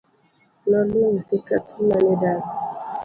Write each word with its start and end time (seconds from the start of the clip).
Noling' 0.69 1.23
thi 1.27 1.37
kapi 1.47 1.73
mane 1.87 2.13
dapi. 2.21 2.49